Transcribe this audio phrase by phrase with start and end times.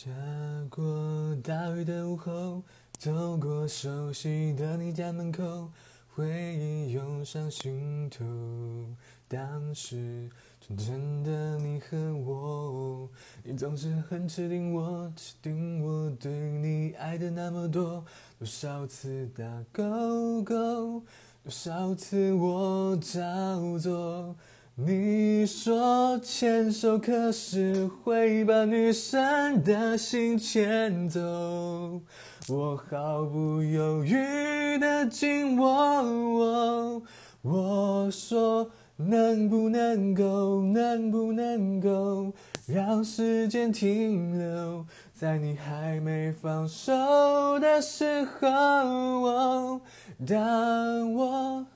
[0.00, 0.08] 下
[0.70, 2.62] 过大雨的午后，
[2.96, 5.72] 走过熟悉的你家门口，
[6.14, 8.24] 回忆涌上心头。
[9.26, 10.30] 当时
[10.60, 13.10] 纯真的你和我，
[13.42, 18.04] 你总是很吃定我，吃定我对你爱的那么多。
[18.38, 21.02] 多少次打勾勾，
[21.42, 24.36] 多少次我照做。
[24.80, 31.20] 你说牵手，可是会把女生的心牵走。
[32.48, 37.02] 我毫不犹豫的紧握。
[37.42, 42.32] 我说能不能够，能不能够
[42.68, 49.80] 让时间停留在你还没放手的时候？
[50.24, 51.66] 当我。